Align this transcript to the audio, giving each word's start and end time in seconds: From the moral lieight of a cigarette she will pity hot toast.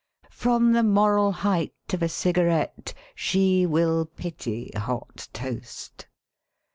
From 0.31 0.73
the 0.73 0.81
moral 0.81 1.29
lieight 1.43 1.75
of 1.93 2.01
a 2.01 2.09
cigarette 2.09 2.91
she 3.13 3.67
will 3.67 4.07
pity 4.07 4.71
hot 4.75 5.27
toast. 5.31 6.07